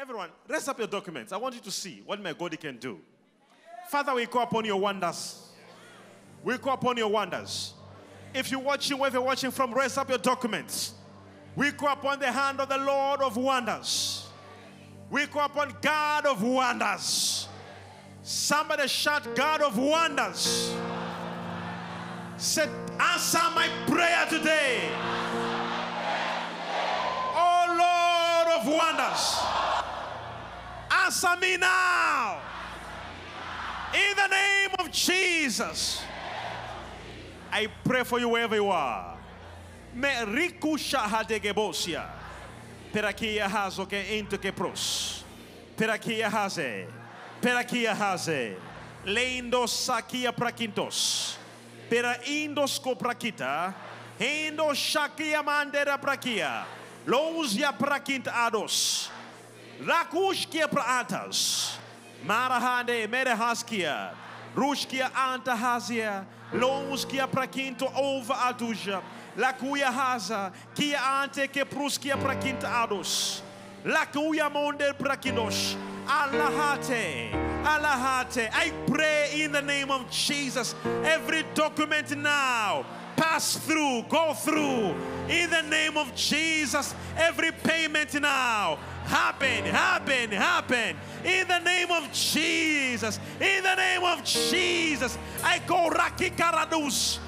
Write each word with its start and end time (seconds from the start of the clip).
Everyone, 0.00 0.30
raise 0.48 0.66
up 0.66 0.78
your 0.78 0.88
documents. 0.88 1.30
I 1.30 1.36
want 1.36 1.54
you 1.54 1.60
to 1.60 1.70
see 1.70 2.02
what 2.06 2.22
my 2.22 2.32
God 2.32 2.58
can 2.58 2.78
do. 2.78 2.98
Father, 3.90 4.14
we 4.14 4.24
call 4.24 4.44
upon 4.44 4.64
your 4.64 4.80
wonders. 4.80 5.50
We 6.42 6.56
call 6.56 6.72
upon 6.72 6.96
your 6.96 7.08
wonders. 7.08 7.74
If 8.32 8.50
you're 8.50 8.60
watching, 8.60 8.96
whether 8.96 9.18
you're 9.18 9.26
watching 9.26 9.50
from, 9.50 9.74
raise 9.74 9.98
up 9.98 10.08
your 10.08 10.16
documents. 10.16 10.94
We 11.54 11.70
call 11.72 11.92
upon 11.92 12.18
the 12.18 12.32
hand 12.32 12.60
of 12.60 12.70
the 12.70 12.78
Lord 12.78 13.20
of 13.20 13.36
wonders. 13.36 14.26
We 15.10 15.26
call 15.26 15.44
upon 15.44 15.74
God 15.82 16.24
of 16.24 16.42
wonders. 16.42 17.46
Somebody 18.22 18.88
shout, 18.88 19.36
God 19.36 19.60
of 19.60 19.76
wonders. 19.76 20.74
Said, 22.38 22.70
answer 22.98 23.38
my 23.54 23.68
prayer 23.86 24.24
today. 24.30 24.80
Oh 27.36 27.66
Lord 27.68 28.60
of 28.60 28.66
wonders. 28.66 29.49
Answer 31.10 31.36
me 31.40 31.56
now. 31.56 32.38
In 33.92 34.14
the 34.14 34.28
name 34.28 34.70
of 34.78 34.92
Jesus. 34.92 36.00
I 37.50 37.66
pray 37.82 38.04
for 38.04 38.20
you 38.20 38.28
wherever 38.28 38.54
you 38.54 38.68
are. 38.68 39.18
Me 39.92 40.06
rikusha 40.06 41.02
hadegebosia. 41.02 42.06
Perakia 42.94 43.48
hazo 43.48 43.90
ke 43.90 44.18
into 44.18 44.38
ke 44.38 44.54
pros. 44.54 45.24
Perakia 45.76 46.30
haze. 46.30 46.86
Perakia 47.42 47.92
haze. 47.92 48.54
Leindo 49.04 49.66
sakia 49.66 50.30
prakintos. 50.30 51.34
Pera 51.90 52.20
indos 52.24 52.80
ko 52.80 52.94
prakita. 52.94 53.74
Hendo 54.16 54.70
shakia 54.74 55.42
mandera 55.42 56.00
prakia. 56.00 56.64
Lozia 57.04 57.76
prakinta 57.76 58.30
ados. 58.46 59.10
Rakushkia 59.84 60.68
praatas. 60.68 61.78
Marahande 62.26 63.06
merehaskia. 63.08 64.10
Rushkia 64.54 65.10
anta 65.14 65.56
hazia. 65.56 66.24
Lonskia 66.52 67.26
prakinto 67.26 67.90
over 67.96 68.34
atuja. 68.34 69.02
Lakuya 69.36 69.90
haza. 69.92 70.52
Kia 70.74 70.98
ante 70.98 71.48
ke 71.48 71.64
pruskia 71.64 72.16
prakinta 72.16 72.68
ados. 72.68 73.42
Lakuya 73.84 74.52
monde 74.52 74.92
prakinos. 74.98 75.76
Allahate. 76.06 77.30
Allahate. 77.64 78.50
I 78.52 78.70
pray 78.86 79.42
in 79.42 79.52
the 79.52 79.62
name 79.62 79.90
of 79.90 80.10
Jesus. 80.10 80.74
Every 81.04 81.44
document 81.54 82.16
now 82.18 82.84
pass 83.20 83.56
through, 83.58 84.02
go 84.08 84.32
through. 84.32 84.94
In 85.28 85.50
the 85.50 85.62
name 85.68 85.98
of 85.98 86.14
Jesus, 86.14 86.94
every 87.18 87.52
payment 87.52 88.14
now 88.18 88.78
happen, 89.04 89.64
happen, 89.66 90.30
happen. 90.30 90.96
In 91.24 91.46
the 91.46 91.58
name 91.58 91.90
of 91.90 92.10
Jesus, 92.12 93.20
in 93.38 93.62
the 93.62 93.74
name 93.74 94.04
of 94.04 94.24
Jesus, 94.24 95.18
I 95.44 95.58
go 95.66 95.90
Raki 95.90 96.30
Karadus. 96.30 97.18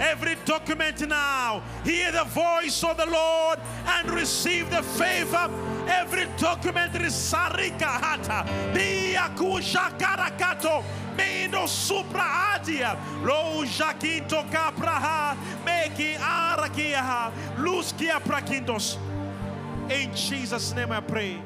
Every 0.00 0.34
document 0.44 1.08
now, 1.08 1.62
hear 1.84 2.10
the 2.10 2.24
voice 2.24 2.82
of 2.82 2.96
the 2.96 3.06
Lord 3.06 3.60
and 3.86 4.01
receive 4.22 4.70
the 4.70 4.82
favor. 4.84 5.50
Every 5.88 6.26
document 6.36 6.94
is 6.94 7.12
Sarika 7.12 7.90
Hata, 8.02 8.48
Biakusha 8.72 9.98
Karakato, 9.98 10.84
Mendo 11.16 11.66
Supra 11.66 12.54
Adia, 12.54 12.96
Lo 13.24 13.64
Jaquinto 13.64 14.48
Capraha, 14.48 15.36
Meki 15.66 16.14
Arakiaha, 16.18 17.32
Luskia 17.56 18.20
Prakindos. 18.20 18.96
In 19.90 20.14
Jesus' 20.14 20.72
name 20.72 20.92
I 20.92 21.00
pray. 21.00 21.42